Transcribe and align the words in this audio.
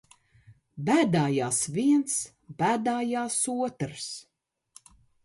B?d?j?s 0.85 1.59
viens, 1.75 2.13
b?d?j?s 2.57 3.43
otrs. 3.63 4.07